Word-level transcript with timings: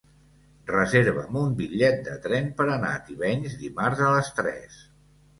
Reserva'm 0.69 1.35
un 1.41 1.51
bitllet 1.59 1.99
de 2.07 2.15
tren 2.23 2.49
per 2.61 2.67
anar 2.75 2.93
a 2.93 3.01
Tivenys 3.09 3.57
dimarts 3.65 4.01
a 4.07 4.09
les 4.15 4.33
tres. 4.41 4.81